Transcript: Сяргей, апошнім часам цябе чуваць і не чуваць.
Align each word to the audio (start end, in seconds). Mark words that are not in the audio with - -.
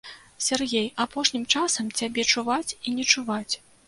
Сяргей, 0.43 0.85
апошнім 1.03 1.43
часам 1.55 1.91
цябе 1.99 2.25
чуваць 2.37 2.73
і 2.87 2.95
не 2.97 3.05
чуваць. 3.17 3.53